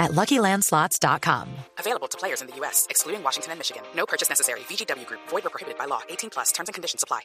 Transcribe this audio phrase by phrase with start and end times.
[0.00, 1.46] at LuckyLandSlots.com.
[1.78, 3.82] Available to players in the U.S., excluding Washington and Michigan.
[3.94, 4.60] No purchase necessary.
[4.68, 5.20] VGW Group.
[5.30, 6.00] Void or prohibited by law.
[6.08, 6.50] 18 plus.
[6.52, 7.20] Terms and conditions apply.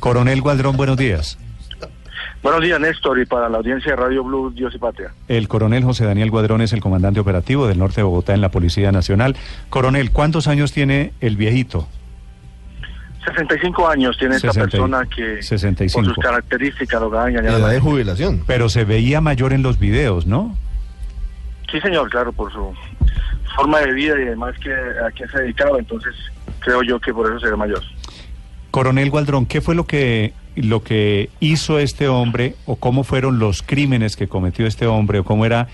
[0.00, 1.36] Coronel Gualdrón, buenos días.
[2.42, 5.12] Buenos días, Néstor, y para la audiencia de Radio Blue, Dios y Patria.
[5.28, 8.50] El coronel José Daniel Guadrón es el comandante operativo del norte de Bogotá en la
[8.50, 9.36] Policía Nacional.
[9.68, 11.86] Coronel, ¿cuántos años tiene el viejito?
[13.26, 16.02] 65 años tiene esta 60 y- persona que, 65.
[16.06, 18.42] por sus características, a la Edad de jubilación.
[18.46, 20.56] Pero se veía mayor en los videos, ¿no?
[21.70, 22.74] Sí, señor, claro, por su
[23.56, 26.14] forma de vida y además que a qué se dedicaba, entonces
[26.60, 27.82] creo yo que por eso se ve mayor.
[28.70, 33.62] Coronel Gualdrón, ¿qué fue lo que, lo que hizo este hombre o cómo fueron los
[33.62, 35.68] crímenes que cometió este hombre o cómo era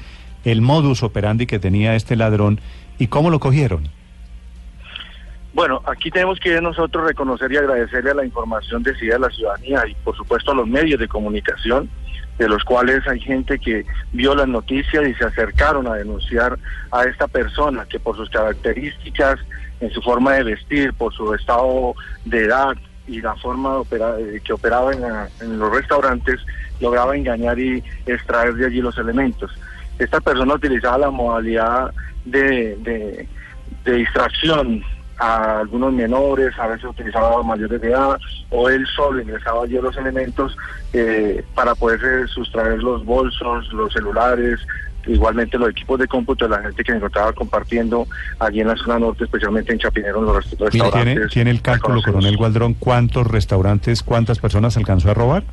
[0.45, 2.61] el modus operandi que tenía este ladrón
[2.99, 3.89] y cómo lo cogieron?
[5.57, 9.85] Bueno, aquí tenemos que nosotros reconocer y agradecerle a la información decidida de la ciudadanía
[9.89, 11.89] y por supuesto a los medios de comunicación,
[12.37, 16.59] de los cuales hay gente que vio las noticias y se acercaron a denunciar
[16.91, 19.39] a esta persona que por sus características,
[19.81, 21.95] en su forma de vestir, por su estado
[22.27, 22.77] de edad
[23.09, 26.39] y la forma de opera- eh, que operaba en los restaurantes,
[26.81, 29.51] lograba engañar y extraer de allí los elementos.
[29.99, 31.95] Esta persona utilizaba la modalidad
[32.27, 33.27] de, de,
[33.87, 34.85] de distracción
[35.19, 38.19] a algunos menores, a veces utilizaba a mayores de edad,
[38.51, 40.57] o él solo ingresaba allí los elementos
[40.93, 44.61] eh, para poder sustraer los bolsos, los celulares,
[45.07, 48.07] igualmente los equipos de cómputo de la gente que se encontraba compartiendo
[48.39, 50.93] allí en la zona norte, especialmente en Chapinero, en los restaurantes.
[50.93, 52.03] ¿Tiene, tiene el cálculo.
[52.03, 55.45] Coronel Gualdrón, cuántos restaurantes, cuántas personas alcanzó a robar?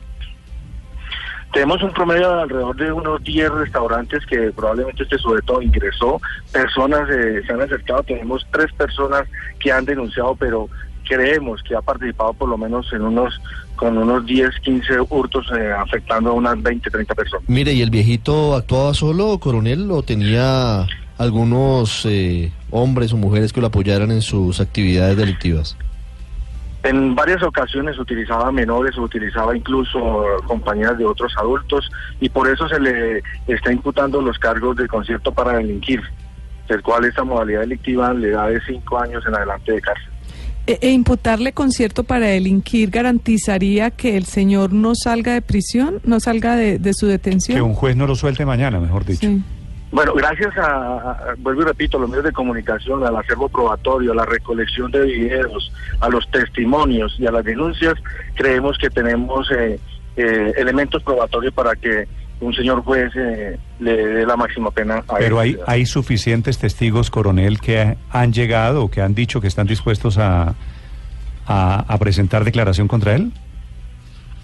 [1.54, 6.20] Tenemos un promedio de alrededor de unos 10 restaurantes que probablemente este todo ingresó.
[6.52, 9.24] Personas eh, se han acercado, tenemos tres personas
[9.60, 10.68] que han denunciado, pero
[11.08, 13.40] creemos que ha participado por lo menos en unos
[13.76, 17.48] con unos 10, 15 hurtos eh, afectando a unas 20, 30 personas.
[17.48, 23.62] Mire, ¿y el viejito actuaba solo, coronel, o tenía algunos eh, hombres o mujeres que
[23.62, 25.78] lo apoyaran en sus actividades delictivas?
[26.84, 31.90] En varias ocasiones utilizaba menores, utilizaba incluso compañías de otros adultos
[32.20, 36.02] y por eso se le está imputando los cargos de concierto para delinquir,
[36.68, 40.10] del cual esta modalidad delictiva le da de cinco años en adelante de cárcel.
[40.68, 46.20] E, e imputarle concierto para delinquir garantizaría que el señor no salga de prisión, no
[46.20, 47.58] salga de, de su detención.
[47.58, 49.28] Que un juez no lo suelte mañana, mejor dicho.
[49.28, 49.42] Sí.
[49.94, 54.16] Bueno, gracias a, vuelvo y repito, a los medios de comunicación, al acervo probatorio, a
[54.16, 57.94] la recolección de videos, a los testimonios y a las denuncias,
[58.34, 59.80] creemos que tenemos eh,
[60.18, 62.08] eh, elementos probatorios para que
[62.42, 67.12] un señor juez eh, le dé la máxima pena a Pero hay, hay suficientes testigos,
[67.12, 70.56] coronel, que han llegado o que han dicho que están dispuestos a,
[71.46, 73.32] a, a presentar declaración contra él.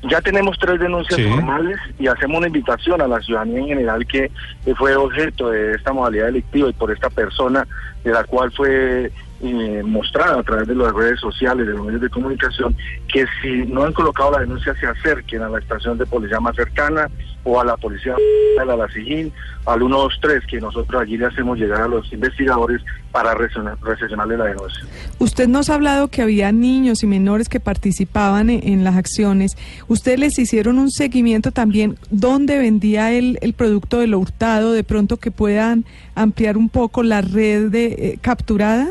[0.04, 1.28] Ya tenemos tres denuncias Sí.
[1.28, 4.32] formales y hacemos una invitación a la ciudadanía en general que
[4.78, 7.68] fue objeto de esta modalidad delictiva y por esta persona
[8.04, 9.12] de la cual fue
[9.42, 12.76] eh, mostrada a través de las redes sociales, de los medios de comunicación,
[13.08, 16.58] que si no han colocado la denuncia se acerquen a la estación de policía más
[16.58, 17.10] cercana
[17.46, 18.16] o a la policía
[18.60, 19.32] a la SIGIN,
[19.66, 24.84] al 123, que nosotros allí le hacemos llegar a los investigadores para recepcionarle la denuncia.
[25.20, 29.58] Usted nos ha hablado que había niños y menores que participaban en, en las acciones.
[29.88, 34.84] ¿Ustedes les hicieron un seguimiento también dónde vendía el, el producto de lo hurtado, de
[34.84, 35.86] pronto que puedan
[36.16, 38.90] ampliar un poco la red de eh, capturada?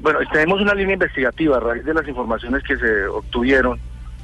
[0.00, 3.78] Bueno, tenemos una línea investigativa a raíz de las informaciones que se obtuvieron.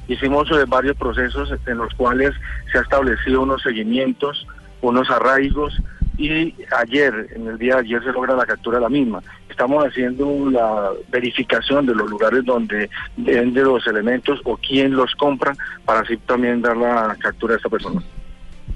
[0.09, 2.33] Hicimos eh, varios procesos en los cuales
[2.71, 4.47] se ha establecido unos seguimientos,
[4.83, 5.81] unos arraigos
[6.19, 9.23] y ayer, en el día de ayer se logra la captura de la misma.
[9.49, 15.55] Estamos haciendo la verificación de los lugares donde venden los elementos o quién los compra
[15.87, 18.03] para así también dar la captura de esta persona.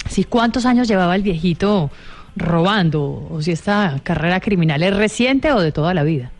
[0.09, 1.91] Sí, ¿cuántos años llevaba el viejito
[2.37, 3.27] robando?
[3.31, 6.31] O si esta carrera criminal es reciente o de toda la vida.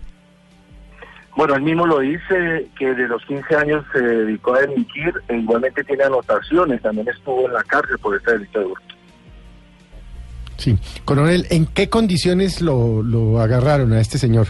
[1.37, 5.37] Bueno, él mismo lo dice que de los 15 años se dedicó a delinquir, e
[5.37, 8.95] igualmente tiene anotaciones, también estuvo en la cárcel por este delito de hurto.
[10.57, 10.79] Sí.
[11.05, 14.49] Coronel, ¿en qué condiciones lo, lo agarraron a este señor?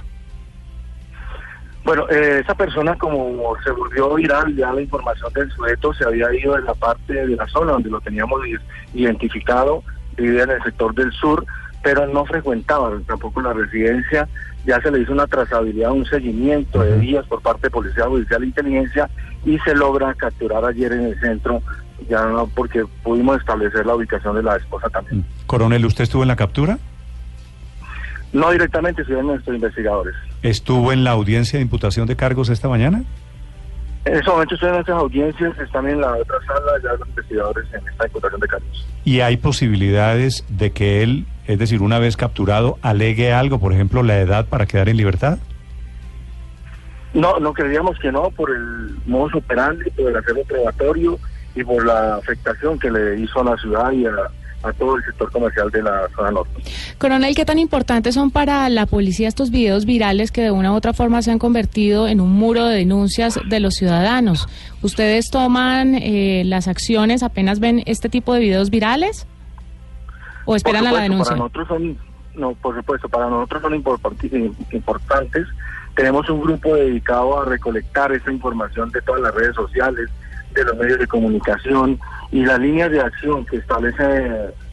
[1.85, 6.35] Bueno, eh, esa persona como se volvió viral, ya la información del sujeto se había
[6.35, 8.41] ido de la parte de la zona donde lo teníamos
[8.95, 9.83] identificado,
[10.17, 11.45] vivía en el sector del sur,
[11.83, 14.29] pero no frecuentaba tampoco la residencia.
[14.65, 18.43] Ya se le hizo una trazabilidad, un seguimiento de días por parte de Policía Judicial
[18.43, 19.11] e Inteligencia
[19.45, 21.63] y se logra capturar ayer en el centro,
[22.09, 25.25] ya no porque pudimos establecer la ubicación de la esposa también.
[25.47, 26.79] Coronel, ¿usted estuvo en la captura?
[28.33, 30.15] No directamente, estuvieron nuestros investigadores.
[30.43, 33.05] ¿Estuvo en la audiencia de imputación de cargos esta mañana?
[34.05, 37.67] En ese momento estoy en nuestras audiencias, están en la otra sala ya los investigadores
[37.73, 38.87] en esta imputación de cargos.
[39.05, 44.03] ¿Y hay posibilidades de que él, es decir, una vez capturado, alegue algo, por ejemplo,
[44.03, 45.39] la edad para quedar en libertad?
[47.15, 51.19] No, no creíamos que no, por el modo operandi, por el acervo probatorio
[51.55, 54.13] y por la afectación que le hizo a la ciudad y a,
[54.65, 56.51] a todo el sector comercial de la zona norte.
[56.99, 60.75] Coronel, ¿qué tan importantes son para la policía estos videos virales que de una u
[60.75, 64.49] otra forma se han convertido en un muro de denuncias de los ciudadanos?
[64.83, 69.27] ¿Ustedes toman eh, las acciones apenas ven este tipo de videos virales?
[70.47, 71.31] ¿O esperan Por a la supuesto, denuncia?
[71.31, 71.99] Para nosotros son,
[72.41, 75.47] no, por supuesto, para nosotros son importanti- importantes.
[75.95, 80.11] Tenemos un grupo dedicado a recolectar esa información de todas las redes sociales,
[80.55, 81.99] de los medios de comunicación
[82.31, 84.05] y las líneas de acción que establece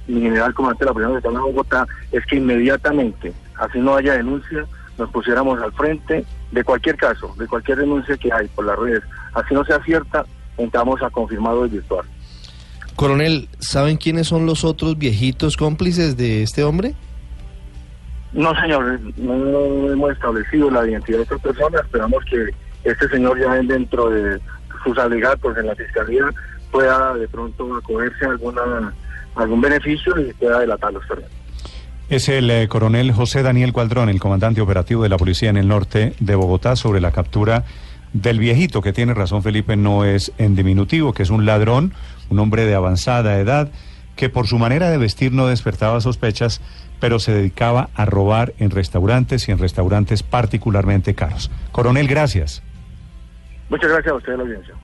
[0.08, 4.14] mi general comandante de la Policía Nacional de Bogotá es que inmediatamente, así no haya
[4.14, 4.66] denuncia,
[4.98, 9.04] nos pusiéramos al frente de cualquier caso, de cualquier denuncia que hay por las redes.
[9.34, 10.26] Así no sea cierta,
[10.58, 12.06] entramos a confirmado y virtual.
[12.96, 16.94] Coronel, ¿saben quiénes son los otros viejitos cómplices de este hombre?
[18.34, 21.82] No, señor, no hemos establecido la identidad de estas personas.
[21.84, 22.50] Esperamos que
[22.84, 24.40] este señor ya dentro de
[24.84, 26.26] sus alegatos en la fiscalía
[26.72, 28.94] pueda de pronto acogerse alguna
[29.36, 31.30] algún beneficio y pueda delatarlos también.
[32.10, 35.68] Es el eh, coronel José Daniel Cualdrón, el comandante operativo de la policía en el
[35.68, 37.64] norte de Bogotá, sobre la captura
[38.12, 41.94] del viejito, que tiene razón Felipe, no es en diminutivo, que es un ladrón,
[42.30, 43.72] un hombre de avanzada edad,
[44.18, 46.60] que por su manera de vestir no despertaba sospechas,
[47.00, 51.50] pero se dedicaba a robar en restaurantes y en restaurantes particularmente caros.
[51.72, 52.62] Coronel, gracias.
[53.72, 54.76] Muchas gracias a usted, la audiencia.